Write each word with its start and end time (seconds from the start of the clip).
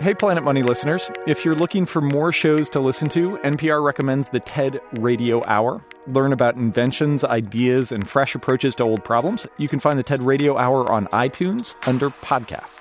Hey, 0.00 0.14
Planet 0.14 0.42
Money 0.42 0.62
listeners. 0.62 1.10
If 1.26 1.44
you're 1.44 1.54
looking 1.54 1.84
for 1.84 2.00
more 2.00 2.32
shows 2.32 2.70
to 2.70 2.80
listen 2.80 3.10
to, 3.10 3.36
NPR 3.44 3.84
recommends 3.84 4.30
the 4.30 4.40
TED 4.40 4.80
Radio 4.92 5.42
Hour. 5.46 5.84
Learn 6.06 6.32
about 6.32 6.54
inventions, 6.54 7.22
ideas, 7.22 7.92
and 7.92 8.08
fresh 8.08 8.34
approaches 8.34 8.74
to 8.76 8.84
old 8.84 9.04
problems. 9.04 9.46
You 9.58 9.68
can 9.68 9.78
find 9.78 9.98
the 9.98 10.02
TED 10.02 10.22
Radio 10.22 10.56
Hour 10.56 10.90
on 10.90 11.04
iTunes 11.08 11.74
under 11.86 12.06
podcasts. 12.06 12.78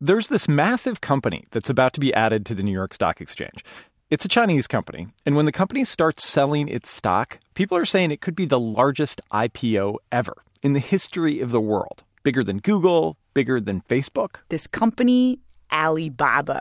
There's 0.00 0.26
this 0.26 0.48
massive 0.48 1.00
company 1.00 1.44
that's 1.52 1.70
about 1.70 1.92
to 1.92 2.00
be 2.00 2.12
added 2.14 2.44
to 2.46 2.56
the 2.56 2.64
New 2.64 2.72
York 2.72 2.92
Stock 2.92 3.20
Exchange. 3.20 3.64
It's 4.10 4.24
a 4.24 4.28
Chinese 4.28 4.66
company, 4.66 5.06
and 5.24 5.36
when 5.36 5.46
the 5.46 5.52
company 5.52 5.84
starts 5.84 6.26
selling 6.26 6.66
its 6.66 6.90
stock, 6.90 7.38
people 7.54 7.78
are 7.78 7.84
saying 7.84 8.10
it 8.10 8.20
could 8.20 8.34
be 8.34 8.44
the 8.44 8.58
largest 8.58 9.20
IPO 9.30 9.98
ever 10.10 10.34
in 10.64 10.72
the 10.72 10.80
history 10.80 11.38
of 11.38 11.52
the 11.52 11.60
world. 11.60 12.02
Bigger 12.24 12.42
than 12.42 12.58
Google, 12.58 13.16
bigger 13.34 13.60
than 13.60 13.82
Facebook. 13.82 14.38
This 14.48 14.66
company 14.66 15.38
Alibaba. 15.72 16.60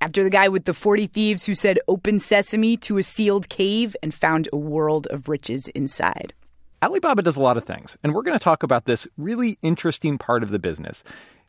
After 0.00 0.22
the 0.22 0.30
guy 0.30 0.48
with 0.48 0.64
the 0.64 0.74
40 0.74 1.08
thieves 1.08 1.44
who 1.44 1.54
said 1.54 1.78
open 1.88 2.18
sesame 2.18 2.76
to 2.78 2.98
a 2.98 3.02
sealed 3.02 3.48
cave 3.48 3.96
and 4.02 4.14
found 4.14 4.48
a 4.52 4.56
world 4.56 5.06
of 5.08 5.28
riches 5.28 5.68
inside. 5.68 6.34
Alibaba 6.80 7.22
does 7.22 7.36
a 7.36 7.42
lot 7.42 7.56
of 7.56 7.64
things, 7.64 7.96
and 8.04 8.14
we're 8.14 8.22
going 8.22 8.38
to 8.38 8.42
talk 8.42 8.62
about 8.62 8.84
this 8.84 9.08
really 9.16 9.58
interesting 9.62 10.16
part 10.16 10.44
of 10.44 10.50
the 10.50 10.60
business. 10.60 11.02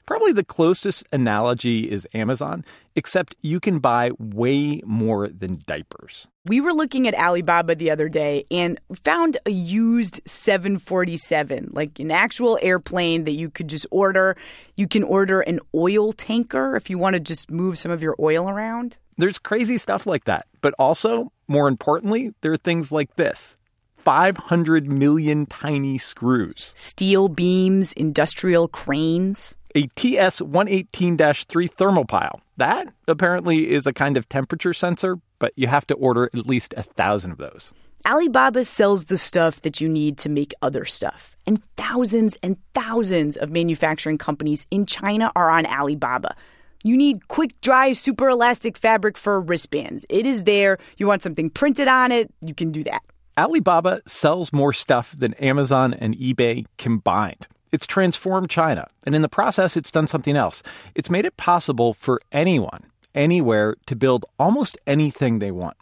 Probably 0.10 0.32
the 0.32 0.44
closest 0.44 1.08
analogy 1.12 1.82
is 1.82 2.08
Amazon, 2.16 2.66
except 2.96 3.36
you 3.44 3.60
can 3.60 3.78
buy 3.78 4.10
way 4.18 4.82
more 4.84 5.28
than 5.28 5.62
diapers. 5.68 6.28
We 6.46 6.62
were 6.62 6.74
looking 6.74 7.08
at 7.08 7.14
Alibaba 7.14 7.76
the 7.76 7.92
other 7.92 8.10
day 8.10 8.44
and 8.50 8.80
found 9.04 9.38
a 9.46 9.52
used 9.52 10.20
747, 10.26 11.70
like 11.74 12.00
an 12.00 12.10
actual 12.10 12.58
airplane 12.64 13.26
that 13.26 13.34
you 13.34 13.52
could 13.52 13.70
just 13.70 13.86
order. 13.92 14.36
You 14.76 14.88
can 14.88 15.04
order 15.04 15.42
an 15.42 15.60
oil 15.76 16.12
tanker 16.12 16.76
if 16.76 16.90
you 16.90 16.98
want 16.98 17.14
to 17.14 17.20
just 17.20 17.52
move 17.52 17.78
some 17.78 17.92
of 17.92 18.02
your 18.02 18.16
oil 18.20 18.50
around. 18.50 18.98
There's 19.20 19.38
crazy 19.38 19.78
stuff 19.78 20.08
like 20.08 20.24
that. 20.24 20.48
But 20.62 20.74
also, 20.80 21.32
more 21.48 21.68
importantly, 21.68 22.34
there 22.42 22.52
are 22.52 22.58
things 22.58 22.92
like 22.92 23.16
this 23.16 23.58
500 23.98 24.88
million 24.92 25.46
tiny 25.46 26.00
screws, 26.00 26.74
steel 26.76 27.28
beams, 27.28 27.94
industrial 27.94 28.68
cranes 28.68 29.56
a 29.76 29.88
TS 29.96 30.42
118 30.42 31.18
3 31.18 31.68
thermopile. 31.70 32.40
That 32.58 32.94
apparently 33.08 33.72
is 33.72 33.88
a 33.88 33.94
kind 33.94 34.18
of 34.18 34.28
temperature 34.30 34.74
sensor, 34.74 35.18
but 35.40 35.52
you 35.56 35.68
have 35.68 35.88
to 35.88 35.96
order 35.96 36.26
at 36.26 36.48
least 36.48 36.74
a 36.78 36.84
thousand 36.84 37.32
of 37.32 37.38
those. 37.38 37.72
Alibaba 38.08 38.64
sells 38.64 39.06
the 39.06 39.18
stuff 39.18 39.62
that 39.62 39.82
you 39.82 39.90
need 39.90 40.18
to 40.20 40.30
make 40.30 40.54
other 40.62 40.86
stuff. 40.86 41.36
And 41.46 41.62
thousands 41.76 42.38
and 42.42 42.58
thousands 42.74 43.36
of 43.36 43.50
manufacturing 43.50 44.18
companies 44.18 44.66
in 44.72 44.86
China 44.86 45.32
are 45.36 45.50
on 45.50 45.66
Alibaba. 45.66 46.36
You 46.84 46.96
need 46.96 47.28
quick 47.28 47.60
dry 47.60 47.92
super 47.92 48.30
elastic 48.30 48.78
fabric 48.78 49.18
for 49.18 49.42
wristbands. 49.42 50.06
It 50.10 50.26
is 50.26 50.46
there. 50.46 50.78
You 50.98 51.08
want 51.08 51.24
something 51.24 51.50
printed 51.50 51.90
on 51.90 52.12
it, 52.14 52.34
you 52.42 52.54
can 52.54 52.72
do 52.72 52.84
that. 52.86 53.02
Alibaba 53.38 54.02
sells 54.06 54.52
more 54.52 54.74
stuff 54.74 55.12
than 55.18 55.34
Amazon 55.36 55.94
and 55.94 56.16
eBay 56.18 56.66
combined. 56.78 57.48
It's 57.72 57.86
transformed 57.86 58.50
China, 58.50 58.88
and 59.06 59.14
in 59.14 59.22
the 59.22 59.30
process, 59.30 59.78
it's 59.78 59.92
done 59.92 60.08
something 60.08 60.36
else. 60.36 60.64
It's 60.96 61.12
made 61.12 61.26
it 61.26 61.38
possible 61.38 61.94
for 61.94 62.20
anyone, 62.32 62.82
anywhere, 63.14 63.76
to 63.86 63.96
build 63.96 64.26
almost 64.40 64.76
anything 64.88 65.38
they 65.38 65.52
want. 65.52 65.78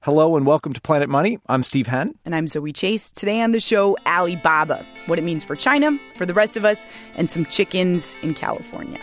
Hello 0.00 0.36
and 0.36 0.44
welcome 0.44 0.74
to 0.74 0.80
Planet 0.82 1.08
Money. 1.08 1.38
I'm 1.48 1.62
Steve 1.62 1.86
Henn. 1.86 2.14
And 2.26 2.34
I'm 2.34 2.48
Zoe 2.48 2.70
Chase. 2.70 3.10
Today 3.10 3.40
on 3.40 3.52
the 3.52 3.60
show, 3.60 3.96
Alibaba, 4.04 4.84
what 5.06 5.18
it 5.18 5.22
means 5.22 5.42
for 5.42 5.56
China, 5.56 5.98
for 6.16 6.26
the 6.26 6.34
rest 6.34 6.58
of 6.58 6.66
us, 6.66 6.84
and 7.14 7.30
some 7.30 7.46
chickens 7.46 8.14
in 8.20 8.34
California. 8.34 9.00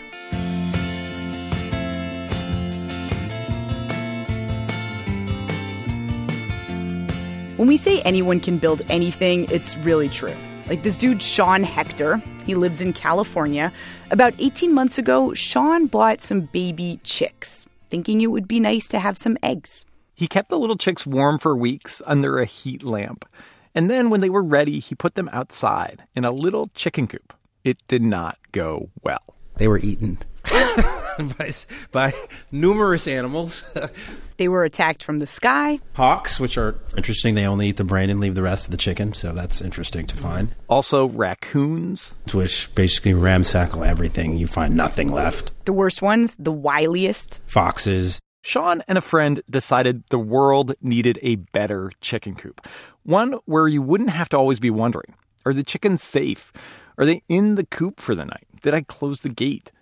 When 7.56 7.66
we 7.66 7.76
say 7.76 8.00
anyone 8.02 8.38
can 8.38 8.58
build 8.58 8.82
anything, 8.88 9.50
it's 9.50 9.76
really 9.78 10.08
true. 10.08 10.36
Like 10.70 10.84
this 10.84 10.96
dude, 10.96 11.20
Sean 11.20 11.64
Hector, 11.64 12.22
he 12.46 12.54
lives 12.54 12.80
in 12.80 12.92
California. 12.92 13.72
About 14.12 14.34
18 14.38 14.72
months 14.72 14.98
ago, 14.98 15.34
Sean 15.34 15.86
bought 15.86 16.20
some 16.20 16.42
baby 16.42 17.00
chicks, 17.02 17.66
thinking 17.88 18.20
it 18.20 18.28
would 18.28 18.46
be 18.46 18.60
nice 18.60 18.86
to 18.90 19.00
have 19.00 19.18
some 19.18 19.36
eggs. 19.42 19.84
He 20.14 20.28
kept 20.28 20.48
the 20.48 20.60
little 20.60 20.76
chicks 20.76 21.04
warm 21.04 21.40
for 21.40 21.56
weeks 21.56 22.00
under 22.06 22.38
a 22.38 22.44
heat 22.44 22.84
lamp. 22.84 23.24
And 23.74 23.90
then 23.90 24.10
when 24.10 24.20
they 24.20 24.30
were 24.30 24.44
ready, 24.44 24.78
he 24.78 24.94
put 24.94 25.16
them 25.16 25.28
outside 25.32 26.04
in 26.14 26.24
a 26.24 26.30
little 26.30 26.68
chicken 26.76 27.08
coop. 27.08 27.34
It 27.64 27.78
did 27.88 28.04
not 28.04 28.38
go 28.52 28.90
well. 29.02 29.34
They 29.56 29.66
were 29.66 29.80
eaten 29.80 30.20
by, 31.38 31.50
by 31.92 32.12
numerous 32.50 33.06
animals. 33.06 33.62
they 34.36 34.48
were 34.48 34.64
attacked 34.64 35.02
from 35.02 35.18
the 35.18 35.26
sky. 35.26 35.80
Hawks, 35.94 36.40
which 36.40 36.56
are 36.58 36.78
interesting. 36.96 37.34
They 37.34 37.46
only 37.46 37.68
eat 37.68 37.76
the 37.76 37.84
brain 37.84 38.10
and 38.10 38.20
leave 38.20 38.34
the 38.34 38.42
rest 38.42 38.66
of 38.66 38.70
the 38.70 38.76
chicken, 38.76 39.12
so 39.12 39.32
that's 39.32 39.60
interesting 39.60 40.06
to 40.06 40.16
find. 40.16 40.54
Also, 40.68 41.06
raccoons, 41.08 42.16
which 42.32 42.74
basically 42.74 43.12
ramsackle 43.12 43.86
everything. 43.86 44.36
You 44.36 44.46
find 44.46 44.74
nothing 44.74 45.08
left. 45.08 45.52
The 45.64 45.72
worst 45.72 46.02
ones, 46.02 46.36
the 46.38 46.52
wiliest. 46.52 47.40
Foxes. 47.46 48.20
Sean 48.42 48.82
and 48.88 48.96
a 48.96 49.02
friend 49.02 49.42
decided 49.50 50.02
the 50.08 50.18
world 50.18 50.72
needed 50.80 51.18
a 51.22 51.36
better 51.36 51.92
chicken 52.00 52.34
coop. 52.34 52.66
One 53.02 53.34
where 53.44 53.68
you 53.68 53.82
wouldn't 53.82 54.10
have 54.10 54.30
to 54.30 54.38
always 54.38 54.60
be 54.60 54.70
wondering 54.70 55.14
are 55.44 55.54
the 55.54 55.62
chickens 55.62 56.02
safe? 56.02 56.52
Are 56.98 57.06
they 57.06 57.22
in 57.28 57.54
the 57.54 57.64
coop 57.64 57.98
for 57.98 58.14
the 58.14 58.24
night? 58.24 58.46
Did 58.60 58.74
I 58.74 58.82
close 58.82 59.22
the 59.22 59.30
gate? 59.30 59.72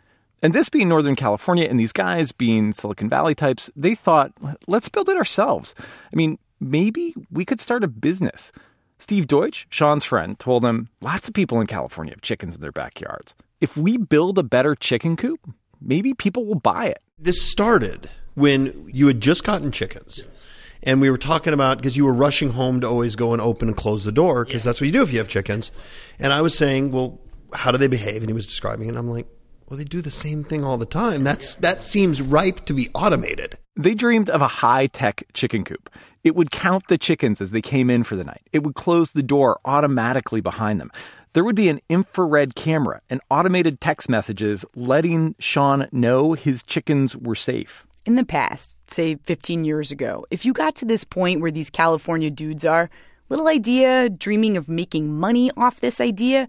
And 0.42 0.54
this 0.54 0.68
being 0.68 0.88
Northern 0.88 1.16
California 1.16 1.66
and 1.68 1.78
these 1.80 1.92
guys 1.92 2.32
being 2.32 2.72
Silicon 2.72 3.08
Valley 3.08 3.34
types, 3.34 3.70
they 3.74 3.94
thought, 3.94 4.32
let's 4.66 4.88
build 4.88 5.08
it 5.08 5.16
ourselves. 5.16 5.74
I 6.12 6.16
mean, 6.16 6.38
maybe 6.60 7.14
we 7.30 7.44
could 7.44 7.60
start 7.60 7.84
a 7.84 7.88
business. 7.88 8.52
Steve 8.98 9.26
Deutsch, 9.26 9.66
Sean's 9.70 10.04
friend, 10.04 10.38
told 10.38 10.64
him 10.64 10.88
lots 11.00 11.28
of 11.28 11.34
people 11.34 11.60
in 11.60 11.66
California 11.66 12.12
have 12.12 12.22
chickens 12.22 12.54
in 12.56 12.60
their 12.60 12.72
backyards. 12.72 13.34
If 13.60 13.76
we 13.76 13.96
build 13.96 14.38
a 14.38 14.42
better 14.42 14.74
chicken 14.74 15.16
coop, 15.16 15.40
maybe 15.80 16.14
people 16.14 16.46
will 16.46 16.60
buy 16.60 16.86
it. 16.86 17.02
This 17.18 17.42
started 17.42 18.08
when 18.34 18.88
you 18.92 19.06
had 19.08 19.20
just 19.20 19.44
gotten 19.44 19.72
chickens. 19.72 20.18
Yes. 20.18 20.44
And 20.84 21.00
we 21.00 21.10
were 21.10 21.18
talking 21.18 21.52
about 21.52 21.78
because 21.78 21.96
you 21.96 22.04
were 22.04 22.14
rushing 22.14 22.50
home 22.50 22.80
to 22.82 22.86
always 22.86 23.16
go 23.16 23.32
and 23.32 23.42
open 23.42 23.68
and 23.68 23.76
close 23.76 24.04
the 24.04 24.12
door 24.12 24.44
because 24.44 24.62
that's 24.62 24.80
what 24.80 24.86
you 24.86 24.92
do 24.92 25.02
if 25.02 25.12
you 25.12 25.18
have 25.18 25.28
chickens. 25.28 25.72
And 26.20 26.32
I 26.32 26.40
was 26.40 26.56
saying, 26.56 26.92
well, 26.92 27.18
how 27.52 27.72
do 27.72 27.78
they 27.78 27.88
behave? 27.88 28.18
And 28.18 28.28
he 28.28 28.32
was 28.32 28.46
describing 28.46 28.86
it. 28.86 28.90
And 28.90 28.98
I'm 28.98 29.10
like, 29.10 29.26
well, 29.68 29.76
they 29.76 29.84
do 29.84 30.00
the 30.00 30.10
same 30.10 30.44
thing 30.44 30.64
all 30.64 30.78
the 30.78 30.86
time. 30.86 31.24
That's 31.24 31.56
that 31.56 31.82
seems 31.82 32.22
ripe 32.22 32.64
to 32.66 32.74
be 32.74 32.88
automated. 32.94 33.58
They 33.76 33.94
dreamed 33.94 34.30
of 34.30 34.42
a 34.42 34.48
high-tech 34.48 35.24
chicken 35.34 35.64
coop. 35.64 35.90
It 36.24 36.34
would 36.34 36.50
count 36.50 36.88
the 36.88 36.98
chickens 36.98 37.40
as 37.40 37.52
they 37.52 37.60
came 37.62 37.90
in 37.90 38.02
for 38.02 38.16
the 38.16 38.24
night. 38.24 38.42
It 38.52 38.64
would 38.64 38.74
close 38.74 39.12
the 39.12 39.22
door 39.22 39.58
automatically 39.64 40.40
behind 40.40 40.80
them. 40.80 40.90
There 41.34 41.44
would 41.44 41.54
be 41.54 41.68
an 41.68 41.80
infrared 41.88 42.54
camera 42.54 43.00
and 43.08 43.20
automated 43.30 43.80
text 43.80 44.08
messages 44.08 44.64
letting 44.74 45.36
Sean 45.38 45.86
know 45.92 46.32
his 46.32 46.62
chickens 46.62 47.16
were 47.16 47.36
safe. 47.36 47.86
In 48.06 48.16
the 48.16 48.24
past, 48.24 48.74
say 48.88 49.16
15 49.16 49.64
years 49.64 49.92
ago, 49.92 50.24
if 50.30 50.44
you 50.46 50.52
got 50.52 50.74
to 50.76 50.86
this 50.86 51.04
point 51.04 51.40
where 51.40 51.50
these 51.50 51.70
California 51.70 52.30
dudes 52.30 52.64
are, 52.64 52.88
little 53.28 53.46
idea, 53.46 54.08
dreaming 54.08 54.56
of 54.56 54.68
making 54.68 55.12
money 55.12 55.50
off 55.56 55.80
this 55.80 56.00
idea, 56.00 56.48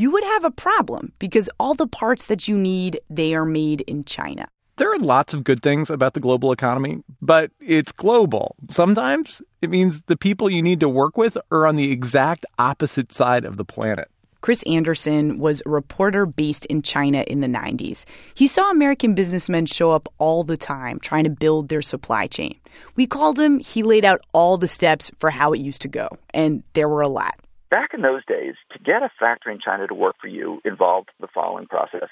you 0.00 0.10
would 0.10 0.24
have 0.24 0.44
a 0.44 0.50
problem 0.50 1.12
because 1.18 1.50
all 1.60 1.74
the 1.74 1.86
parts 1.86 2.24
that 2.24 2.48
you 2.48 2.56
need, 2.56 2.98
they 3.10 3.34
are 3.34 3.44
made 3.44 3.82
in 3.82 4.02
China. 4.04 4.48
There 4.76 4.90
are 4.90 4.98
lots 4.98 5.34
of 5.34 5.44
good 5.44 5.62
things 5.62 5.90
about 5.90 6.14
the 6.14 6.20
global 6.20 6.52
economy, 6.52 7.02
but 7.20 7.50
it's 7.60 7.92
global. 7.92 8.56
Sometimes 8.70 9.42
it 9.60 9.68
means 9.68 10.00
the 10.06 10.16
people 10.16 10.48
you 10.48 10.62
need 10.62 10.80
to 10.80 10.88
work 10.88 11.18
with 11.18 11.36
are 11.50 11.66
on 11.66 11.76
the 11.76 11.92
exact 11.92 12.46
opposite 12.58 13.12
side 13.12 13.44
of 13.44 13.58
the 13.58 13.64
planet. 13.64 14.10
Chris 14.40 14.62
Anderson 14.62 15.38
was 15.38 15.62
a 15.66 15.68
reporter 15.68 16.24
based 16.24 16.64
in 16.66 16.80
China 16.80 17.22
in 17.26 17.40
the 17.40 17.46
90s. 17.46 18.06
He 18.32 18.46
saw 18.46 18.70
American 18.70 19.14
businessmen 19.14 19.66
show 19.66 19.90
up 19.90 20.08
all 20.16 20.44
the 20.44 20.56
time 20.56 20.98
trying 20.98 21.24
to 21.24 21.30
build 21.30 21.68
their 21.68 21.82
supply 21.82 22.26
chain. 22.26 22.58
We 22.96 23.06
called 23.06 23.38
him, 23.38 23.58
he 23.58 23.82
laid 23.82 24.06
out 24.06 24.22
all 24.32 24.56
the 24.56 24.66
steps 24.66 25.10
for 25.18 25.28
how 25.28 25.52
it 25.52 25.60
used 25.60 25.82
to 25.82 25.88
go, 25.88 26.08
and 26.32 26.62
there 26.72 26.88
were 26.88 27.02
a 27.02 27.08
lot. 27.08 27.34
Back 27.70 27.94
in 27.94 28.02
those 28.02 28.24
days, 28.26 28.54
to 28.72 28.78
get 28.80 29.04
a 29.04 29.10
factory 29.18 29.54
in 29.54 29.60
China 29.60 29.86
to 29.86 29.94
work 29.94 30.16
for 30.20 30.26
you 30.26 30.60
involved 30.64 31.10
the 31.20 31.28
following 31.32 31.66
process 31.66 32.08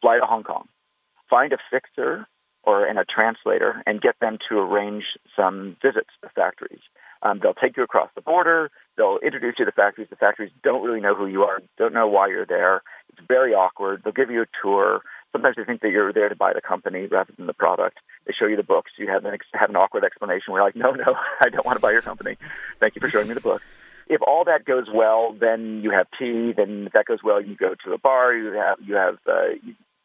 fly 0.00 0.18
to 0.18 0.26
Hong 0.26 0.42
Kong, 0.42 0.68
find 1.30 1.52
a 1.52 1.58
fixer 1.70 2.26
or 2.64 2.84
and 2.84 2.98
a 2.98 3.04
translator, 3.04 3.82
and 3.86 4.00
get 4.00 4.16
them 4.20 4.36
to 4.48 4.58
arrange 4.58 5.04
some 5.36 5.76
visits 5.80 6.10
to 6.22 6.28
factories. 6.34 6.80
Um, 7.22 7.38
they'll 7.40 7.54
take 7.54 7.76
you 7.76 7.84
across 7.84 8.10
the 8.16 8.20
border. 8.20 8.70
They'll 8.96 9.18
introduce 9.24 9.54
you 9.58 9.64
to 9.64 9.70
the 9.70 9.72
factories. 9.72 10.08
The 10.10 10.16
factories 10.16 10.50
don't 10.64 10.82
really 10.84 11.00
know 11.00 11.14
who 11.14 11.26
you 11.26 11.44
are, 11.44 11.60
don't 11.78 11.94
know 11.94 12.08
why 12.08 12.26
you're 12.28 12.44
there. 12.44 12.82
It's 13.08 13.24
very 13.28 13.54
awkward. 13.54 14.02
They'll 14.02 14.12
give 14.12 14.30
you 14.30 14.42
a 14.42 14.46
tour. 14.60 15.02
Sometimes 15.30 15.54
they 15.56 15.64
think 15.64 15.82
that 15.82 15.90
you're 15.90 16.12
there 16.12 16.28
to 16.28 16.36
buy 16.36 16.52
the 16.52 16.60
company 16.60 17.06
rather 17.06 17.32
than 17.36 17.46
the 17.46 17.54
product. 17.54 17.98
They 18.26 18.32
show 18.36 18.46
you 18.46 18.56
the 18.56 18.64
books. 18.64 18.90
You 18.98 19.08
have 19.08 19.24
an, 19.24 19.38
have 19.54 19.70
an 19.70 19.76
awkward 19.76 20.02
explanation. 20.02 20.52
We're 20.52 20.62
like, 20.62 20.74
no, 20.74 20.90
no, 20.90 21.14
I 21.40 21.48
don't 21.48 21.64
want 21.64 21.76
to 21.76 21.82
buy 21.82 21.92
your 21.92 22.02
company. 22.02 22.36
Thank 22.80 22.96
you 22.96 23.00
for 23.00 23.08
showing 23.08 23.28
me 23.28 23.34
the 23.34 23.40
book. 23.40 23.62
If 24.08 24.20
all 24.22 24.44
that 24.44 24.64
goes 24.64 24.86
well, 24.92 25.34
then 25.38 25.80
you 25.82 25.90
have 25.90 26.06
tea. 26.18 26.52
Then 26.56 26.84
if 26.86 26.92
that 26.92 27.06
goes 27.06 27.18
well, 27.24 27.40
you 27.40 27.56
go 27.56 27.74
to 27.84 27.92
a 27.92 27.98
bar. 27.98 28.34
You 28.34 28.52
have 28.52 28.78
you 28.84 28.94
have 28.94 29.16
uh, 29.26 29.56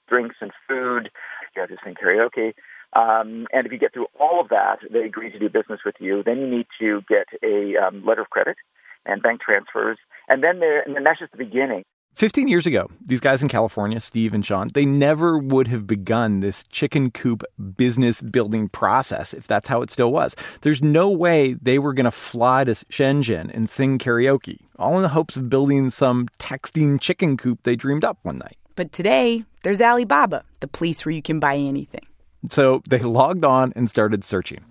drinks 0.08 0.36
and 0.42 0.52
food. 0.68 1.10
You 1.56 1.62
have 1.62 1.70
to 1.70 1.78
sing 1.84 1.96
karaoke. 1.96 2.54
Um, 2.94 3.48
and 3.54 3.66
if 3.66 3.72
you 3.72 3.78
get 3.78 3.94
through 3.94 4.08
all 4.20 4.42
of 4.42 4.50
that, 4.50 4.80
they 4.92 5.00
agree 5.00 5.32
to 5.32 5.40
do 5.40 5.50
business 5.50 5.80
with 5.86 5.96
you. 6.00 6.24
Then 6.26 6.40
you 6.40 6.48
need 6.48 6.68
to 6.80 7.02
get 7.08 7.28
a 7.42 7.76
um, 7.78 8.04
letter 8.06 8.22
of 8.22 8.30
credit 8.30 8.58
and 9.06 9.22
bank 9.22 9.42
transfers. 9.42 9.98
And 10.28 10.44
then, 10.44 10.60
there 10.60 10.82
and 10.82 10.96
then 10.96 11.04
that's 11.04 11.20
just 11.20 11.32
the 11.32 11.38
beginning. 11.38 11.84
15 12.16 12.48
years 12.48 12.68
ago, 12.68 12.90
these 13.06 13.20
guys 13.20 13.42
in 13.42 13.50
California, 13.50 14.00
Steve 14.00 14.34
and 14.34 14.46
Sean, 14.46 14.68
they 14.74 14.86
never 14.86 15.38
would 15.38 15.68
have 15.70 15.88
begun 15.88 16.40
this 16.42 16.64
chicken 16.66 17.10
coop 17.10 17.44
business 17.78 18.22
building 18.22 18.68
process 18.70 19.34
if 19.34 19.48
that's 19.48 19.68
how 19.68 19.82
it 19.82 19.90
still 19.90 20.12
was. 20.12 20.36
There's 20.62 20.84
no 20.84 21.10
way 21.10 21.54
they 21.54 21.80
were 21.80 21.94
going 21.94 22.06
to 22.06 22.12
fly 22.12 22.64
to 22.66 22.72
Shenzhen 22.72 23.50
and 23.54 23.70
sing 23.70 23.98
karaoke, 23.98 24.60
all 24.78 24.98
in 24.98 25.02
the 25.04 25.10
hopes 25.10 25.38
of 25.38 25.50
building 25.50 25.90
some 25.90 26.28
texting 26.38 27.00
chicken 27.00 27.38
coop 27.38 27.64
they 27.64 27.76
dreamed 27.76 28.04
up 28.06 28.20
one 28.24 28.38
night. 28.38 28.58
But 28.76 28.92
today, 28.92 29.44
there's 29.64 29.82
Alibaba, 29.82 30.44
the 30.60 30.68
place 30.68 31.06
where 31.06 31.14
you 31.14 31.22
can 31.22 31.40
buy 31.40 31.56
anything. 31.56 32.06
So 32.50 32.82
they 32.90 33.00
logged 33.00 33.46
on 33.46 33.74
and 33.76 33.90
started 33.90 34.24
searching. 34.24 34.64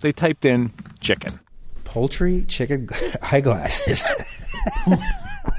They 0.00 0.12
typed 0.12 0.44
in 0.44 0.72
chicken. 1.00 1.38
Poultry, 1.84 2.44
chicken, 2.44 2.88
eyeglasses. 3.22 4.04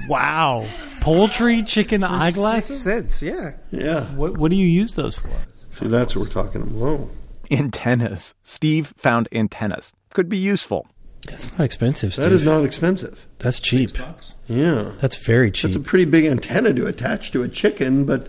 wow. 0.08 0.66
Poultry, 1.16 1.62
chicken, 1.62 2.04
eyeglasses? 2.04 2.82
Six 2.82 3.14
cents, 3.14 3.22
yeah. 3.22 3.52
Yeah. 3.70 4.04
What, 4.14 4.36
what 4.36 4.50
do 4.50 4.56
you 4.56 4.66
use 4.66 4.92
those 4.94 5.16
for? 5.16 5.30
See, 5.70 5.88
that's 5.88 6.14
what 6.14 6.26
we're 6.26 6.32
talking 6.32 6.60
about. 6.62 6.74
Whoa. 6.74 7.10
Antennas. 7.50 8.34
Steve 8.42 8.92
found 8.96 9.26
antennas. 9.32 9.92
Could 10.10 10.28
be 10.28 10.36
useful. 10.36 10.86
That's 11.26 11.50
not 11.58 11.64
expensive, 11.64 12.12
Steve. 12.12 12.24
That 12.24 12.32
is 12.32 12.44
not 12.44 12.62
expensive. 12.64 13.26
That's 13.38 13.58
cheap. 13.58 13.90
Yeah. 14.48 14.92
That's 14.98 15.16
very 15.16 15.50
cheap. 15.50 15.70
That's 15.70 15.76
a 15.76 15.80
pretty 15.80 16.04
big 16.04 16.26
antenna 16.26 16.74
to 16.74 16.86
attach 16.86 17.30
to 17.32 17.42
a 17.42 17.48
chicken, 17.48 18.04
but 18.04 18.28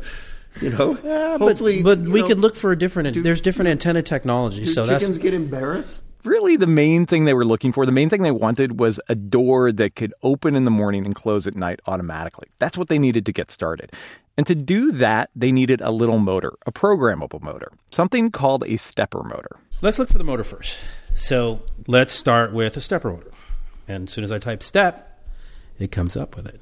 you 0.61 0.69
know, 0.69 0.97
Yeah, 1.03 1.37
but- 1.37 1.47
hopefully, 1.49 1.83
but, 1.83 1.99
you 1.99 2.11
we 2.11 2.21
know, 2.21 2.27
could 2.27 2.39
look 2.39 2.55
for 2.55 2.71
a 2.71 2.77
different. 2.77 3.13
do- 3.13 3.21
there's 3.21 3.41
different 3.41 3.69
antenna 3.69 4.01
technology, 4.01 4.63
Do 4.63 4.71
so 4.71 4.85
chickens 4.85 5.07
that's 5.09 5.17
get 5.19 5.33
embarrassed? 5.33 6.03
Really, 6.25 6.57
the 6.57 6.67
main 6.67 7.05
thing 7.05 7.23
they 7.23 7.33
were 7.33 7.45
looking 7.45 7.71
for, 7.71 7.85
the 7.85 7.93
main 7.93 8.09
thing 8.09 8.23
they 8.23 8.31
wanted 8.31 8.77
was 8.77 8.99
a 9.07 9.15
door 9.15 9.71
that 9.71 9.95
could 9.95 10.13
open 10.21 10.55
in 10.55 10.65
the 10.65 10.71
morning 10.71 11.05
and 11.05 11.15
close 11.15 11.47
at 11.47 11.55
night 11.55 11.79
automatically. 11.87 12.49
That's 12.57 12.77
what 12.77 12.89
they 12.89 12.99
needed 12.99 13.25
to 13.27 13.31
get 13.31 13.51
started. 13.51 13.93
And 14.35 14.45
to 14.47 14.53
do 14.53 14.91
that, 14.93 15.29
they 15.33 15.53
needed 15.53 15.79
a 15.79 15.91
little 15.91 16.19
motor, 16.19 16.53
a 16.65 16.73
programmable 16.73 17.41
motor, 17.41 17.71
something 17.91 18.31
called 18.31 18.65
a 18.67 18.77
stepper 18.77 19.23
motor. 19.23 19.57
Let's 19.81 19.97
look 19.97 20.09
for 20.09 20.17
the 20.17 20.25
motor 20.25 20.43
first. 20.43 20.77
So 21.13 21.61
let's 21.87 22.11
start 22.11 22.53
with 22.53 22.75
a 22.75 22.81
stepper 22.81 23.11
motor. 23.11 23.31
And 23.87 24.09
as 24.09 24.13
soon 24.13 24.25
as 24.25 24.31
I 24.31 24.39
type 24.39 24.61
step, 24.61 25.23
it 25.77 25.89
comes 25.89 26.17
up 26.17 26.35
with 26.35 26.47
it. 26.47 26.59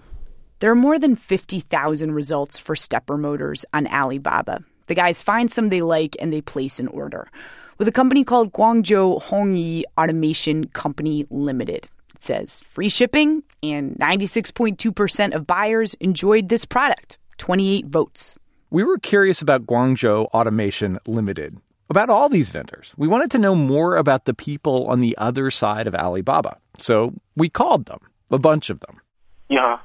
There 0.60 0.72
are 0.72 0.76
more 0.76 1.00
than 1.00 1.16
50,000 1.16 2.12
results 2.12 2.60
for 2.60 2.76
stepper 2.76 3.18
motors 3.18 3.66
on 3.74 3.88
Alibaba. 3.88 4.64
The 4.86 4.96
guys 4.96 5.22
find 5.24 5.52
some 5.52 5.70
they 5.70 5.82
like 5.82 6.16
and 6.20 6.32
they 6.32 6.42
place 6.42 6.80
an 6.80 6.88
order. 6.88 7.28
With 7.78 7.88
a 7.88 7.92
company 7.92 8.24
called 8.24 8.54
Guangzhou 8.54 9.22
Hongyi 9.22 9.84
Automation 10.00 10.68
Company 10.70 11.28
Limited. 11.30 11.86
It 12.16 12.24
says 12.24 12.60
free 12.62 12.90
shipping 12.90 13.44
and 13.62 13.96
96.2% 13.98 15.36
of 15.36 15.46
buyers 15.46 15.94
enjoyed 15.96 16.50
this 16.50 16.66
product. 16.66 17.20
28 17.38 17.86
votes. 17.86 18.40
We 18.72 18.84
were 18.84 18.98
curious 18.98 19.44
about 19.44 19.68
Guangzhou 19.68 20.26
Automation 20.34 20.98
Limited, 21.06 21.58
about 21.90 22.10
all 22.10 22.30
these 22.30 22.50
vendors. 22.50 22.96
We 22.98 23.08
wanted 23.08 23.30
to 23.32 23.38
know 23.38 23.54
more 23.54 23.96
about 23.96 24.26
the 24.26 24.34
people 24.34 24.88
on 24.88 25.00
the 25.00 25.16
other 25.20 25.52
side 25.52 25.86
of 25.86 25.94
Alibaba. 25.94 26.58
So 26.80 27.14
we 27.36 27.48
called 27.48 27.86
them, 27.86 28.00
a 28.32 28.40
bunch 28.40 28.72
of 28.72 28.80
them. 28.80 29.00
Yeah. 29.50 29.78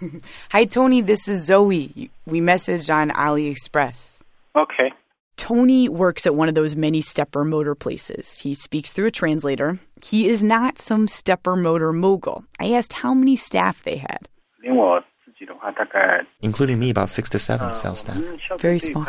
Hi, 0.52 0.64
Tony. 0.64 1.00
This 1.00 1.26
is 1.26 1.44
Zoe. 1.44 2.10
We 2.24 2.40
messaged 2.40 2.94
on 2.94 3.10
AliExpress. 3.10 4.20
Okay. 4.54 4.92
Tony 5.40 5.88
works 5.88 6.26
at 6.26 6.34
one 6.34 6.50
of 6.50 6.54
those 6.54 6.76
many 6.76 7.00
stepper 7.00 7.46
motor 7.46 7.74
places. 7.74 8.40
He 8.40 8.52
speaks 8.52 8.92
through 8.92 9.06
a 9.06 9.10
translator. 9.10 9.78
He 10.04 10.28
is 10.28 10.44
not 10.44 10.78
some 10.78 11.08
stepper 11.08 11.56
motor 11.56 11.94
mogul. 11.94 12.44
I 12.60 12.72
asked 12.72 12.92
how 12.92 13.14
many 13.14 13.36
staff 13.36 13.82
they 13.82 13.96
had. 13.96 14.28
Including 16.42 16.78
me, 16.78 16.90
about 16.90 17.08
six 17.08 17.30
to 17.30 17.38
seven 17.38 17.72
sales 17.72 18.00
staff. 18.00 18.22
Very 18.58 18.78
small. 18.78 19.06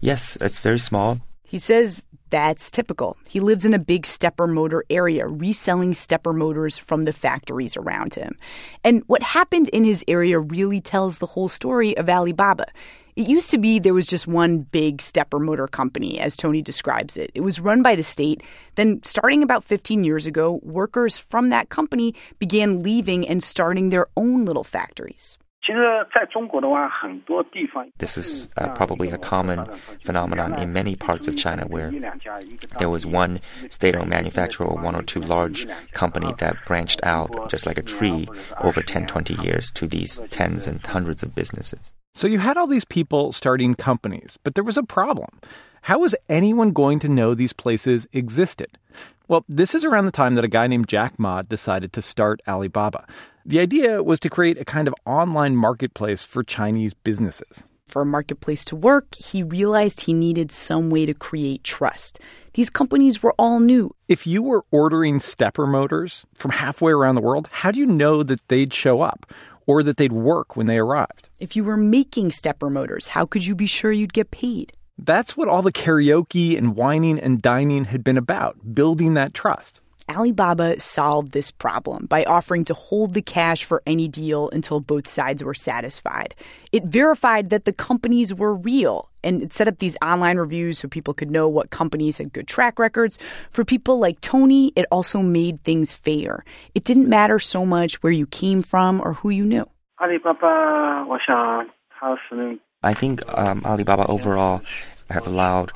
Yes, 0.00 0.38
it's 0.40 0.60
very 0.60 0.78
small. 0.78 1.20
He 1.44 1.58
says 1.58 2.08
that's 2.30 2.70
typical. 2.70 3.16
He 3.28 3.40
lives 3.40 3.64
in 3.66 3.74
a 3.74 3.78
big 3.78 4.06
stepper 4.06 4.46
motor 4.46 4.84
area, 4.88 5.26
reselling 5.26 5.94
stepper 5.94 6.32
motors 6.32 6.78
from 6.78 7.02
the 7.02 7.12
factories 7.12 7.76
around 7.76 8.14
him. 8.14 8.38
And 8.84 9.02
what 9.08 9.22
happened 9.22 9.68
in 9.68 9.84
his 9.84 10.04
area 10.08 10.38
really 10.38 10.80
tells 10.80 11.18
the 11.18 11.26
whole 11.26 11.48
story 11.48 11.96
of 11.96 12.08
Alibaba. 12.08 12.66
It 13.16 13.28
used 13.28 13.50
to 13.50 13.58
be 13.58 13.78
there 13.78 13.94
was 13.94 14.06
just 14.06 14.26
one 14.26 14.60
big 14.60 15.02
stepper 15.02 15.38
motor 15.38 15.66
company, 15.66 16.18
as 16.20 16.36
Tony 16.36 16.62
describes 16.62 17.16
it. 17.16 17.30
It 17.34 17.40
was 17.42 17.60
run 17.60 17.82
by 17.82 17.96
the 17.96 18.02
state. 18.02 18.42
Then, 18.76 19.02
starting 19.02 19.42
about 19.42 19.64
15 19.64 20.04
years 20.04 20.26
ago, 20.26 20.60
workers 20.62 21.18
from 21.18 21.50
that 21.50 21.68
company 21.68 22.14
began 22.38 22.82
leaving 22.82 23.26
and 23.28 23.42
starting 23.42 23.90
their 23.90 24.06
own 24.16 24.44
little 24.44 24.64
factories. 24.64 25.38
This 27.98 28.16
is 28.16 28.48
uh, 28.56 28.68
probably 28.74 29.10
a 29.10 29.18
common 29.18 29.66
phenomenon 30.02 30.58
in 30.58 30.72
many 30.72 30.96
parts 30.96 31.28
of 31.28 31.36
China 31.36 31.66
where 31.66 31.92
there 32.78 32.88
was 32.88 33.04
one 33.04 33.40
state 33.68 33.94
owned 33.94 34.08
manufacturer 34.08 34.66
or 34.66 34.82
one 34.82 34.96
or 34.96 35.02
two 35.02 35.20
large 35.20 35.66
company 35.92 36.32
that 36.38 36.56
branched 36.66 37.00
out 37.02 37.50
just 37.50 37.66
like 37.66 37.78
a 37.78 37.82
tree 37.82 38.26
over 38.62 38.82
10, 38.82 39.06
20 39.06 39.34
years 39.42 39.70
to 39.72 39.86
these 39.86 40.22
tens 40.30 40.66
and 40.66 40.84
hundreds 40.84 41.22
of 41.22 41.34
businesses. 41.34 41.94
So 42.14 42.26
you 42.26 42.38
had 42.38 42.56
all 42.56 42.66
these 42.66 42.84
people 42.84 43.30
starting 43.32 43.74
companies, 43.74 44.38
but 44.42 44.54
there 44.54 44.64
was 44.64 44.76
a 44.76 44.82
problem. 44.82 45.28
How 45.82 46.00
was 46.00 46.14
anyone 46.28 46.72
going 46.72 46.98
to 47.00 47.08
know 47.08 47.34
these 47.34 47.52
places 47.52 48.06
existed? 48.12 48.78
Well, 49.30 49.44
this 49.48 49.76
is 49.76 49.84
around 49.84 50.06
the 50.06 50.10
time 50.10 50.34
that 50.34 50.44
a 50.44 50.48
guy 50.48 50.66
named 50.66 50.88
Jack 50.88 51.16
Ma 51.16 51.42
decided 51.42 51.92
to 51.92 52.02
start 52.02 52.40
Alibaba. 52.48 53.06
The 53.46 53.60
idea 53.60 54.02
was 54.02 54.18
to 54.18 54.28
create 54.28 54.58
a 54.58 54.64
kind 54.64 54.88
of 54.88 54.94
online 55.06 55.54
marketplace 55.54 56.24
for 56.24 56.42
Chinese 56.42 56.94
businesses. 56.94 57.64
For 57.86 58.02
a 58.02 58.04
marketplace 58.06 58.64
to 58.64 58.74
work, 58.74 59.14
he 59.14 59.44
realized 59.44 60.00
he 60.00 60.14
needed 60.14 60.50
some 60.50 60.90
way 60.90 61.06
to 61.06 61.14
create 61.14 61.62
trust. 61.62 62.18
These 62.54 62.70
companies 62.70 63.22
were 63.22 63.32
all 63.38 63.60
new. 63.60 63.94
If 64.08 64.26
you 64.26 64.42
were 64.42 64.64
ordering 64.72 65.20
stepper 65.20 65.68
motors 65.68 66.26
from 66.34 66.50
halfway 66.50 66.90
around 66.90 67.14
the 67.14 67.20
world, 67.20 67.48
how 67.52 67.70
do 67.70 67.78
you 67.78 67.86
know 67.86 68.24
that 68.24 68.48
they'd 68.48 68.74
show 68.74 69.00
up 69.00 69.32
or 69.64 69.84
that 69.84 69.96
they'd 69.96 70.10
work 70.10 70.56
when 70.56 70.66
they 70.66 70.78
arrived? 70.78 71.28
If 71.38 71.54
you 71.54 71.62
were 71.62 71.76
making 71.76 72.32
stepper 72.32 72.68
motors, 72.68 73.06
how 73.06 73.26
could 73.26 73.46
you 73.46 73.54
be 73.54 73.68
sure 73.68 73.92
you'd 73.92 74.12
get 74.12 74.32
paid? 74.32 74.72
That's 75.02 75.36
what 75.36 75.48
all 75.48 75.62
the 75.62 75.72
karaoke 75.72 76.58
and 76.58 76.76
wining 76.76 77.18
and 77.18 77.40
dining 77.40 77.84
had 77.84 78.04
been 78.04 78.18
about 78.18 78.74
building 78.74 79.14
that 79.14 79.32
trust. 79.32 79.80
Alibaba 80.10 80.78
solved 80.80 81.32
this 81.32 81.50
problem 81.50 82.06
by 82.06 82.24
offering 82.24 82.64
to 82.64 82.74
hold 82.74 83.14
the 83.14 83.22
cash 83.22 83.64
for 83.64 83.80
any 83.86 84.08
deal 84.08 84.50
until 84.50 84.80
both 84.80 85.06
sides 85.06 85.42
were 85.44 85.54
satisfied. 85.54 86.34
It 86.72 86.84
verified 86.84 87.50
that 87.50 87.64
the 87.64 87.72
companies 87.72 88.34
were 88.34 88.54
real 88.54 89.08
and 89.22 89.42
it 89.42 89.52
set 89.52 89.68
up 89.68 89.78
these 89.78 89.96
online 90.02 90.36
reviews 90.36 90.78
so 90.78 90.88
people 90.88 91.14
could 91.14 91.30
know 91.30 91.48
what 91.48 91.70
companies 91.70 92.18
had 92.18 92.32
good 92.32 92.48
track 92.48 92.78
records. 92.78 93.18
For 93.50 93.64
people 93.64 94.00
like 94.00 94.20
Tony, 94.20 94.72
it 94.74 94.86
also 94.90 95.22
made 95.22 95.62
things 95.62 95.94
fair. 95.94 96.44
It 96.74 96.84
didn't 96.84 97.08
matter 97.08 97.38
so 97.38 97.64
much 97.64 98.02
where 98.02 98.12
you 98.12 98.26
came 98.26 98.62
from 98.62 99.00
or 99.00 99.14
who 99.14 99.30
you 99.30 99.44
knew. 99.44 99.66
Alibaba, 100.00 101.04
I 102.82 102.94
think 102.94 103.22
um, 103.28 103.62
Alibaba 103.64 104.06
overall 104.06 104.62
have 105.10 105.26
allowed 105.26 105.72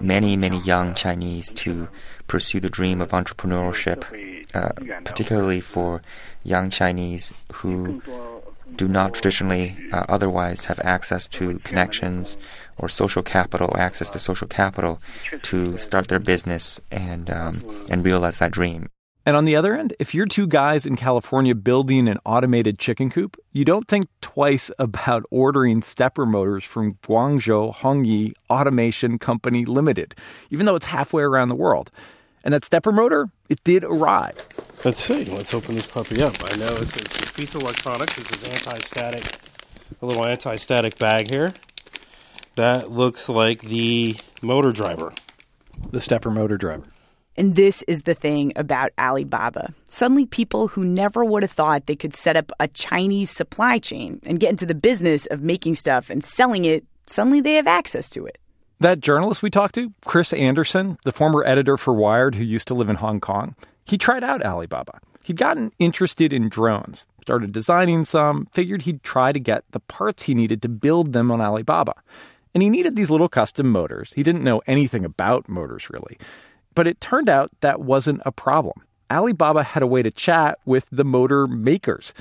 many, 0.00 0.36
many 0.36 0.58
young 0.60 0.94
Chinese 0.94 1.52
to 1.52 1.88
pursue 2.26 2.60
the 2.60 2.70
dream 2.70 3.00
of 3.00 3.10
entrepreneurship, 3.10 4.04
uh, 4.54 5.00
particularly 5.04 5.60
for 5.60 6.02
young 6.44 6.70
Chinese 6.70 7.44
who 7.52 8.02
do 8.76 8.88
not 8.88 9.14
traditionally 9.14 9.76
uh, 9.92 10.04
otherwise 10.08 10.64
have 10.64 10.80
access 10.80 11.26
to 11.28 11.58
connections 11.60 12.36
or 12.78 12.88
social 12.88 13.22
capital, 13.22 13.76
access 13.76 14.10
to 14.10 14.18
social 14.18 14.48
capital 14.48 15.00
to 15.42 15.76
start 15.76 16.08
their 16.08 16.18
business 16.18 16.80
and 16.90 17.28
um, 17.30 17.62
and 17.90 18.04
realize 18.04 18.38
that 18.38 18.50
dream. 18.50 18.88
And 19.24 19.36
on 19.36 19.44
the 19.44 19.54
other 19.54 19.76
end, 19.76 19.94
if 20.00 20.14
you're 20.14 20.26
two 20.26 20.48
guys 20.48 20.84
in 20.84 20.96
California 20.96 21.54
building 21.54 22.08
an 22.08 22.18
automated 22.24 22.78
chicken 22.78 23.08
coop, 23.08 23.36
you 23.52 23.64
don't 23.64 23.86
think 23.86 24.08
twice 24.20 24.70
about 24.78 25.24
ordering 25.30 25.80
stepper 25.80 26.26
motors 26.26 26.64
from 26.64 26.94
Guangzhou 27.04 27.74
Hongyi 27.74 28.34
Automation 28.50 29.18
Company 29.18 29.64
Limited, 29.64 30.16
even 30.50 30.66
though 30.66 30.74
it's 30.74 30.86
halfway 30.86 31.22
around 31.22 31.48
the 31.48 31.54
world. 31.54 31.90
And 32.44 32.52
that 32.52 32.64
stepper 32.64 32.90
motor, 32.90 33.28
it 33.48 33.62
did 33.62 33.84
arrive. 33.84 34.34
Let's 34.84 35.00
see. 35.00 35.24
Let's 35.26 35.54
open 35.54 35.76
this 35.76 35.86
puppy 35.86 36.20
up. 36.20 36.34
I 36.50 36.56
know 36.56 36.76
it's, 36.78 36.96
it's 36.96 37.30
a 37.30 37.32
piece 37.32 37.54
of 37.54 37.62
electronics. 37.62 38.16
This 38.16 38.30
is 38.32 38.48
anti-static, 38.48 39.38
a 40.00 40.06
little 40.06 40.24
anti-static 40.24 40.98
bag 40.98 41.30
here. 41.30 41.54
That 42.56 42.90
looks 42.90 43.28
like 43.28 43.62
the 43.62 44.16
motor 44.42 44.72
driver. 44.72 45.12
The 45.92 46.00
stepper 46.00 46.32
motor 46.32 46.56
driver. 46.56 46.91
And 47.36 47.56
this 47.56 47.82
is 47.88 48.02
the 48.02 48.14
thing 48.14 48.52
about 48.56 48.92
Alibaba. 48.98 49.72
Suddenly, 49.88 50.26
people 50.26 50.68
who 50.68 50.84
never 50.84 51.24
would 51.24 51.42
have 51.42 51.52
thought 51.52 51.86
they 51.86 51.96
could 51.96 52.14
set 52.14 52.36
up 52.36 52.52
a 52.60 52.68
Chinese 52.68 53.30
supply 53.30 53.78
chain 53.78 54.20
and 54.26 54.40
get 54.40 54.50
into 54.50 54.66
the 54.66 54.74
business 54.74 55.26
of 55.26 55.42
making 55.42 55.76
stuff 55.76 56.10
and 56.10 56.22
selling 56.22 56.64
it 56.64 56.84
suddenly 57.06 57.40
they 57.40 57.54
have 57.54 57.66
access 57.66 58.08
to 58.10 58.26
it. 58.26 58.38
That 58.80 59.00
journalist 59.00 59.42
we 59.42 59.50
talked 59.50 59.74
to, 59.76 59.92
Chris 60.04 60.32
Anderson, 60.32 60.98
the 61.04 61.12
former 61.12 61.44
editor 61.44 61.76
for 61.76 61.94
Wired 61.94 62.34
who 62.34 62.44
used 62.44 62.68
to 62.68 62.74
live 62.74 62.88
in 62.88 62.96
Hong 62.96 63.20
Kong, 63.20 63.54
he 63.84 63.96
tried 63.96 64.24
out 64.24 64.44
Alibaba. 64.44 64.98
He'd 65.24 65.36
gotten 65.36 65.70
interested 65.78 66.32
in 66.32 66.48
drones, 66.48 67.06
started 67.20 67.52
designing 67.52 68.04
some, 68.04 68.48
figured 68.52 68.82
he'd 68.82 69.02
try 69.04 69.30
to 69.30 69.38
get 69.38 69.64
the 69.70 69.80
parts 69.80 70.24
he 70.24 70.34
needed 70.34 70.62
to 70.62 70.68
build 70.68 71.12
them 71.12 71.30
on 71.30 71.40
Alibaba. 71.40 71.94
And 72.54 72.62
he 72.62 72.68
needed 72.68 72.96
these 72.96 73.10
little 73.10 73.28
custom 73.28 73.70
motors. 73.70 74.12
He 74.14 74.22
didn't 74.22 74.44
know 74.44 74.62
anything 74.66 75.04
about 75.04 75.48
motors, 75.48 75.88
really. 75.88 76.18
But 76.74 76.86
it 76.86 77.00
turned 77.00 77.28
out 77.28 77.50
that 77.60 77.80
wasn't 77.80 78.22
a 78.24 78.32
problem. 78.32 78.82
Alibaba 79.10 79.62
had 79.62 79.82
a 79.82 79.86
way 79.86 80.02
to 80.02 80.10
chat 80.10 80.58
with 80.64 80.88
the 80.90 81.04
motor 81.04 81.46
makers. 81.46 82.14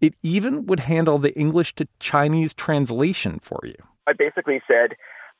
It 0.00 0.14
even 0.22 0.66
would 0.66 0.80
handle 0.80 1.18
the 1.18 1.36
English 1.38 1.74
to 1.76 1.88
Chinese 1.98 2.54
translation 2.54 3.38
for 3.40 3.60
you. 3.64 3.76
I 4.06 4.12
basically 4.12 4.60
said, 4.68 4.96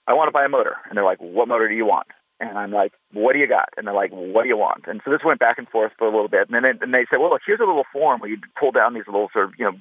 I 0.08 0.14
want 0.14 0.28
to 0.28 0.32
buy 0.32 0.44
a 0.44 0.48
motor. 0.48 0.76
And 0.88 0.96
they're 0.96 1.04
like, 1.04 1.18
what 1.18 1.46
motor 1.46 1.68
do 1.68 1.74
you 1.74 1.86
want? 1.86 2.08
And 2.38 2.58
I'm 2.58 2.70
like, 2.70 2.92
what 3.12 3.32
do 3.32 3.38
you 3.38 3.48
got? 3.48 3.70
And 3.76 3.86
they're 3.86 3.94
like, 3.94 4.10
what 4.10 4.42
do 4.42 4.48
you 4.48 4.58
want? 4.58 4.84
And 4.86 5.00
so 5.04 5.10
this 5.10 5.20
went 5.24 5.40
back 5.40 5.56
and 5.56 5.68
forth 5.68 5.92
for 5.96 6.06
a 6.06 6.10
little 6.10 6.28
bit. 6.28 6.48
And 6.48 6.54
then 6.54 6.64
it, 6.66 6.82
and 6.82 6.92
they 6.92 7.06
said, 7.08 7.16
well, 7.18 7.30
look, 7.30 7.40
here's 7.46 7.60
a 7.60 7.64
little 7.64 7.86
form 7.92 8.20
where 8.20 8.28
you 8.28 8.36
pull 8.60 8.72
down 8.72 8.92
these 8.92 9.06
little 9.06 9.28
sort 9.32 9.46
of, 9.46 9.52
you 9.58 9.64
know, 9.64 9.72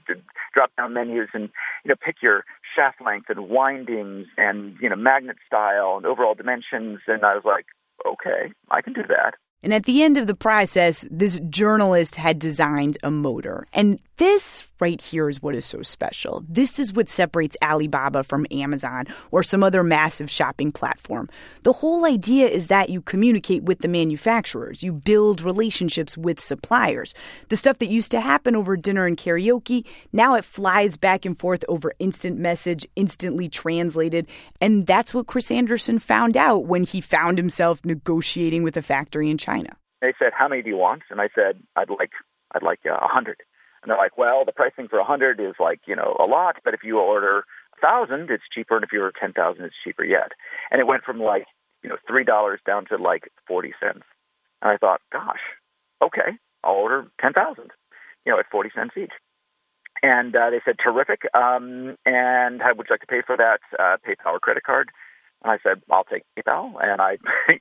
drop 0.53 0.71
down 0.77 0.93
menus 0.93 1.27
and, 1.33 1.49
you 1.83 1.89
know, 1.89 1.95
pick 1.99 2.17
your 2.21 2.45
shaft 2.73 3.01
length 3.05 3.29
and 3.29 3.49
windings 3.49 4.27
and, 4.37 4.77
you 4.81 4.89
know, 4.89 4.95
magnet 4.95 5.35
style 5.45 5.95
and 5.97 6.05
overall 6.05 6.33
dimensions. 6.33 6.99
And 7.07 7.25
I 7.25 7.35
was 7.35 7.43
like, 7.43 7.65
okay, 8.05 8.51
I 8.69 8.81
can 8.81 8.93
do 8.93 9.03
that. 9.09 9.35
And 9.63 9.73
at 9.73 9.85
the 9.85 10.03
end 10.03 10.17
of 10.17 10.27
the 10.27 10.35
process, 10.35 11.07
this 11.09 11.39
journalist 11.49 12.17
had 12.17 12.37
designed 12.37 12.97
a 13.01 13.09
motor. 13.09 13.65
And 13.73 13.99
this 14.17 14.63
right 14.79 15.01
here 15.01 15.29
is 15.29 15.41
what 15.41 15.55
is 15.55 15.65
so 15.65 15.81
special. 15.81 16.43
This 16.47 16.79
is 16.79 16.93
what 16.93 17.07
separates 17.07 17.57
Alibaba 17.61 18.23
from 18.23 18.45
Amazon 18.51 19.05
or 19.31 19.43
some 19.43 19.63
other 19.63 19.83
massive 19.83 20.29
shopping 20.29 20.71
platform. 20.71 21.29
The 21.63 21.73
whole 21.73 22.05
idea 22.05 22.47
is 22.47 22.67
that 22.67 22.89
you 22.89 23.01
communicate 23.01 23.63
with 23.63 23.79
the 23.79 23.87
manufacturers, 23.87 24.83
you 24.83 24.93
build 24.93 25.41
relationships 25.41 26.17
with 26.17 26.39
suppliers. 26.39 27.13
The 27.49 27.57
stuff 27.57 27.79
that 27.79 27.87
used 27.87 28.11
to 28.11 28.21
happen 28.21 28.55
over 28.55 28.77
dinner 28.77 29.05
and 29.05 29.17
karaoke, 29.17 29.85
now 30.13 30.35
it 30.35 30.45
flies 30.45 30.97
back 30.97 31.25
and 31.25 31.37
forth 31.37 31.65
over 31.67 31.93
instant 31.99 32.39
message, 32.39 32.85
instantly 32.95 33.49
translated. 33.49 34.27
And 34.61 34.87
that's 34.87 35.13
what 35.13 35.27
Chris 35.27 35.51
Anderson 35.51 35.99
found 35.99 36.37
out 36.37 36.67
when 36.67 36.83
he 36.83 37.01
found 37.01 37.37
himself 37.37 37.83
negotiating 37.83 38.63
with 38.63 38.77
a 38.77 38.81
factory 38.81 39.29
in 39.29 39.37
China. 39.37 39.75
They 40.01 40.13
said, 40.19 40.33
"How 40.37 40.47
many 40.47 40.61
do 40.61 40.69
you 40.69 40.77
want?" 40.77 41.03
And 41.09 41.19
I 41.19 41.29
said, 41.33 41.61
"I'd 41.75 41.89
like, 41.89 42.11
I'd 42.53 42.63
like 42.63 42.79
uh, 42.85 42.91
a 42.91 43.05
uh, 43.05 43.07
hundred. 43.07 43.37
And 43.85 43.91
they're 43.91 43.97
like, 43.99 44.17
well, 44.17 44.43
the 44.43 44.51
pricing 44.51 44.87
for 44.87 44.97
a 44.97 45.05
hundred 45.05 45.39
is 45.39 45.53
like, 45.59 45.79
you 45.85 45.95
know, 45.95 46.17
a 46.19 46.25
lot, 46.25 46.55
but 46.63 46.73
if 46.73 46.79
you 46.83 46.97
order 46.97 47.45
a 47.77 47.79
thousand, 47.79 48.31
it's 48.31 48.43
cheaper, 48.51 48.75
and 48.75 48.83
if 48.83 48.91
you 48.91 48.99
order 48.99 49.13
ten 49.19 49.31
thousand, 49.31 49.63
it's 49.63 49.75
cheaper 49.83 50.03
yet. 50.03 50.31
And 50.71 50.81
it 50.81 50.87
went 50.87 51.03
from 51.03 51.19
like, 51.19 51.45
you 51.83 51.89
know, 51.91 51.97
three 52.07 52.23
dollars 52.23 52.59
down 52.65 52.85
to 52.87 52.97
like 52.97 53.29
forty 53.47 53.73
cents. 53.79 54.01
And 54.63 54.71
I 54.71 54.77
thought, 54.77 55.01
gosh, 55.13 55.39
okay, 56.01 56.39
I'll 56.63 56.73
order 56.73 57.05
ten 57.21 57.33
thousand, 57.33 57.69
you 58.25 58.31
know, 58.31 58.39
at 58.39 58.49
forty 58.51 58.71
cents 58.73 58.95
each. 58.97 59.13
And 60.01 60.35
uh, 60.35 60.49
they 60.49 60.61
said, 60.65 60.77
terrific. 60.83 61.21
Um, 61.35 61.95
and 62.07 62.61
how 62.61 62.73
would 62.75 62.87
you 62.89 62.93
like 62.93 63.01
to 63.01 63.07
pay 63.07 63.21
for 63.25 63.37
that? 63.37 63.59
Uh, 63.77 63.97
PayPal 64.01 64.33
or 64.33 64.39
credit 64.39 64.63
card? 64.63 64.89
And 65.43 65.51
I 65.51 65.57
said, 65.61 65.83
I'll 65.91 66.03
take 66.03 66.23
PayPal. 66.35 66.73
And 66.83 67.01
I 67.01 67.17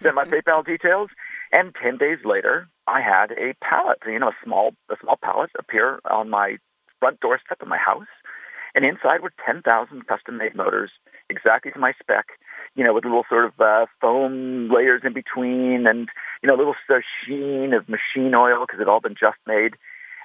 sent 0.00 0.14
my 0.14 0.24
PayPal 0.32 0.64
details. 0.64 1.10
And 1.52 1.74
10 1.80 1.98
days 1.98 2.18
later, 2.24 2.68
I 2.86 3.00
had 3.00 3.32
a 3.32 3.54
pallet, 3.62 3.98
you 4.06 4.18
know, 4.18 4.28
a 4.28 4.36
small, 4.44 4.72
a 4.90 4.96
small 5.00 5.18
pallet 5.22 5.50
appear 5.58 6.00
on 6.10 6.30
my 6.30 6.56
front 7.00 7.20
doorstep 7.20 7.60
of 7.60 7.68
my 7.68 7.78
house. 7.78 8.06
And 8.74 8.84
inside 8.84 9.22
were 9.22 9.32
10,000 9.44 10.06
custom 10.06 10.36
made 10.36 10.54
motors, 10.54 10.90
exactly 11.30 11.72
to 11.72 11.78
my 11.78 11.92
spec, 11.98 12.26
you 12.74 12.84
know, 12.84 12.92
with 12.92 13.04
little 13.04 13.24
sort 13.28 13.46
of 13.46 13.52
uh, 13.58 13.86
foam 14.00 14.70
layers 14.70 15.00
in 15.04 15.14
between 15.14 15.86
and, 15.86 16.08
you 16.42 16.46
know, 16.46 16.54
a 16.54 16.58
little 16.58 16.74
sheen 16.88 17.72
of 17.72 17.88
machine 17.88 18.34
oil 18.34 18.66
because 18.66 18.80
it 18.80 18.88
all 18.88 19.00
been 19.00 19.14
just 19.18 19.38
made. 19.46 19.74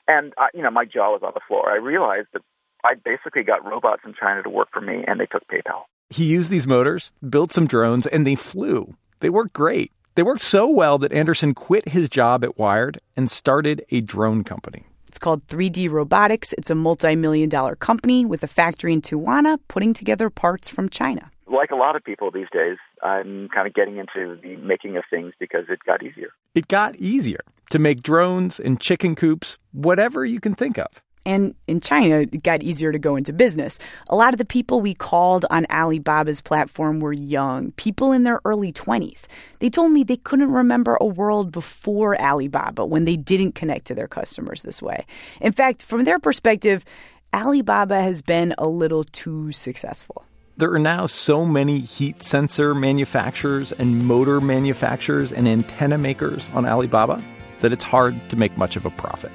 And, 0.08 0.34
you 0.54 0.62
know, 0.62 0.72
my 0.72 0.84
jaw 0.84 1.14
was 1.14 1.22
on 1.24 1.32
the 1.34 1.40
floor. 1.48 1.72
I 1.72 1.78
realized 1.78 2.28
that 2.34 2.42
I 2.84 2.96
basically 2.96 3.44
got 3.44 3.66
robots 3.66 4.02
in 4.06 4.14
China 4.20 4.44
to 4.44 4.50
work 4.50 4.70
for 4.74 4.82
me, 4.82 5.04
and 5.08 5.20
they 5.20 5.28
took 5.28 5.48
PayPal. 5.48 5.84
He 6.10 6.26
used 6.26 6.50
these 6.50 6.68
motors, 6.68 7.12
built 7.28 7.54
some 7.54 7.68
drones, 7.68 8.06
and 8.06 8.28
they 8.28 8.36
flew. 8.36 8.90
They 9.22 9.30
worked 9.30 9.54
great. 9.54 9.94
They 10.16 10.24
worked 10.24 10.42
so 10.42 10.68
well 10.68 10.98
that 10.98 11.14
Anderson 11.14 11.54
quit 11.54 11.88
his 11.88 12.10
job 12.10 12.44
at 12.44 12.58
Wired 12.58 12.98
and 13.16 13.32
started 13.32 13.86
a 13.92 14.02
drone 14.02 14.44
company. 14.44 14.86
It's 15.08 15.18
called 15.18 15.48
3D 15.48 15.90
Robotics. 15.90 16.52
It's 16.54 16.70
a 16.70 16.76
multi 16.76 17.16
million 17.16 17.48
dollar 17.48 17.76
company 17.76 18.26
with 18.26 18.44
a 18.44 18.48
factory 18.48 18.92
in 18.92 19.02
Tijuana 19.02 19.58
putting 19.70 19.94
together 19.94 20.30
parts 20.30 20.68
from 20.68 20.90
China. 20.90 21.32
Like 21.48 21.72
a 21.72 21.76
lot 21.76 21.96
of 21.96 22.04
people 22.04 22.30
these 22.30 22.48
days, 22.52 22.78
I'm 23.02 23.48
kind 23.50 23.68
of 23.68 23.74
getting 23.74 23.98
into 23.98 24.38
the 24.42 24.58
making 24.58 24.98
of 24.98 25.04
things 25.10 25.34
because 25.40 25.66
it 25.70 25.80
got 25.86 26.04
easier. 26.04 26.30
It 26.56 26.68
got 26.68 26.96
easier 26.98 27.42
to 27.70 27.80
make 27.80 28.04
drones 28.04 28.60
and 28.60 28.80
chicken 28.80 29.16
coops, 29.16 29.58
whatever 29.72 30.26
you 30.26 30.42
can 30.42 30.56
think 30.56 30.78
of. 30.78 30.88
And 31.26 31.54
in 31.68 31.82
China, 31.82 32.22
it 32.22 32.44
got 32.44 32.64
easier 32.64 32.92
to 32.92 32.98
go 32.98 33.16
into 33.16 33.32
business. 33.32 33.78
A 34.10 34.16
lot 34.16 34.34
of 34.34 34.40
the 34.40 34.46
people 34.46 34.82
we 34.82 34.94
called 34.94 35.46
on 35.50 35.66
Alibaba's 35.70 36.42
platform 36.42 37.00
were 37.00 37.14
young, 37.14 37.72
people 37.74 38.12
in 38.12 38.24
their 38.24 38.40
early 38.44 38.74
20s. 38.74 39.28
They 39.60 39.70
told 39.70 39.92
me 39.92 40.04
they 40.04 40.18
couldn't 40.18 40.52
remember 40.52 40.98
a 41.00 41.06
world 41.06 41.52
before 41.52 42.20
Alibaba 42.20 42.86
when 42.86 43.06
they 43.06 43.18
didn't 43.18 43.54
connect 43.54 43.86
to 43.88 43.96
their 43.96 44.08
customers 44.08 44.64
this 44.64 44.82
way. 44.82 45.06
In 45.40 45.52
fact, 45.52 45.84
from 45.84 46.06
their 46.06 46.20
perspective, 46.20 46.86
Alibaba 47.34 48.02
has 48.02 48.22
been 48.22 48.54
a 48.58 48.68
little 48.68 49.04
too 49.04 49.52
successful. 49.52 50.26
There 50.58 50.74
are 50.74 50.80
now 50.80 51.06
so 51.06 51.46
many 51.46 51.80
heat 51.80 52.22
sensor 52.24 52.76
manufacturers 52.76 53.72
and 53.72 54.06
motor 54.06 54.42
manufacturers 54.42 55.32
and 55.32 55.48
antenna 55.48 55.98
makers 55.98 56.52
on 56.54 56.66
Alibaba 56.66 57.24
that 57.60 57.72
it's 57.72 57.84
hard 57.84 58.30
to 58.30 58.36
make 58.36 58.58
much 58.58 58.76
of 58.76 58.86
a 58.86 58.90
profit. 58.92 59.32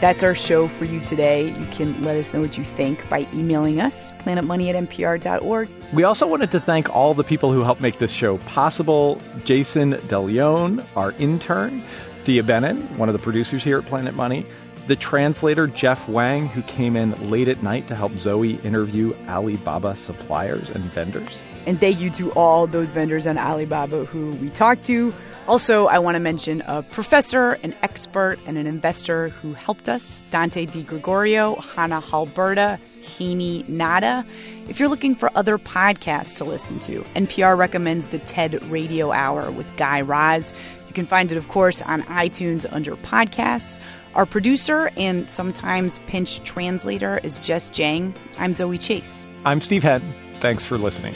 That's 0.00 0.22
our 0.22 0.36
show 0.36 0.68
for 0.68 0.84
you 0.84 1.00
today. 1.00 1.48
You 1.48 1.66
can 1.72 2.00
let 2.02 2.16
us 2.16 2.32
know 2.32 2.40
what 2.40 2.56
you 2.56 2.62
think 2.62 3.08
by 3.08 3.26
emailing 3.34 3.80
us, 3.80 4.12
planetmoney 4.12 4.72
at 4.72 4.88
npr.org. 4.88 5.68
We 5.92 6.04
also 6.04 6.24
wanted 6.24 6.52
to 6.52 6.60
thank 6.60 6.94
all 6.94 7.14
the 7.14 7.24
people 7.24 7.52
who 7.52 7.62
helped 7.62 7.80
make 7.80 7.98
this 7.98 8.12
show 8.12 8.38
possible 8.38 9.20
Jason 9.44 9.94
DeLeon, 9.94 10.86
our 10.94 11.10
intern, 11.12 11.82
Thea 12.22 12.44
Bennett, 12.44 12.76
one 12.92 13.08
of 13.08 13.12
the 13.12 13.18
producers 13.18 13.64
here 13.64 13.78
at 13.78 13.86
Planet 13.86 14.14
Money, 14.14 14.46
the 14.86 14.94
translator 14.94 15.66
Jeff 15.66 16.08
Wang, 16.08 16.46
who 16.46 16.62
came 16.62 16.94
in 16.94 17.28
late 17.28 17.48
at 17.48 17.62
night 17.64 17.88
to 17.88 17.96
help 17.96 18.16
Zoe 18.18 18.54
interview 18.60 19.14
Alibaba 19.28 19.96
suppliers 19.96 20.70
and 20.70 20.84
vendors. 20.84 21.42
And 21.66 21.80
thank 21.80 22.00
you 22.00 22.08
to 22.10 22.32
all 22.32 22.68
those 22.68 22.92
vendors 22.92 23.26
on 23.26 23.36
Alibaba 23.36 24.04
who 24.04 24.30
we 24.36 24.48
talked 24.50 24.84
to. 24.84 25.12
Also, 25.48 25.86
I 25.86 25.98
want 25.98 26.14
to 26.14 26.20
mention 26.20 26.60
a 26.66 26.82
professor, 26.82 27.52
an 27.62 27.74
expert, 27.80 28.38
and 28.44 28.58
an 28.58 28.66
investor 28.66 29.30
who 29.30 29.54
helped 29.54 29.88
us 29.88 30.26
Dante 30.30 30.66
Di 30.66 30.82
Gregorio, 30.82 31.54
Hannah 31.56 32.02
Halberta, 32.02 32.78
Haney 33.00 33.64
Nada. 33.66 34.26
If 34.68 34.78
you're 34.78 34.90
looking 34.90 35.14
for 35.14 35.30
other 35.34 35.56
podcasts 35.56 36.36
to 36.36 36.44
listen 36.44 36.78
to, 36.80 37.00
NPR 37.14 37.56
recommends 37.56 38.08
the 38.08 38.18
TED 38.18 38.62
Radio 38.64 39.10
Hour 39.10 39.50
with 39.50 39.74
Guy 39.78 40.02
Raz. 40.02 40.52
You 40.86 40.92
can 40.92 41.06
find 41.06 41.32
it, 41.32 41.38
of 41.38 41.48
course, 41.48 41.80
on 41.80 42.02
iTunes 42.02 42.70
under 42.70 42.94
podcasts. 42.96 43.78
Our 44.14 44.26
producer 44.26 44.90
and 44.98 45.26
sometimes 45.26 46.00
pinch 46.00 46.44
translator 46.44 47.20
is 47.22 47.38
Jess 47.38 47.70
Jiang. 47.70 48.14
I'm 48.36 48.52
Zoe 48.52 48.76
Chase. 48.76 49.24
I'm 49.46 49.62
Steve 49.62 49.82
Henn. 49.82 50.02
Thanks 50.40 50.62
for 50.62 50.76
listening. 50.76 51.14